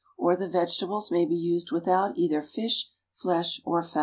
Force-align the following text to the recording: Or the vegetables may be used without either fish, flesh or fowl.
Or 0.17 0.35
the 0.35 0.47
vegetables 0.47 1.11
may 1.11 1.27
be 1.27 1.35
used 1.35 1.71
without 1.71 2.17
either 2.17 2.41
fish, 2.41 2.89
flesh 3.11 3.61
or 3.65 3.83
fowl. 3.83 3.99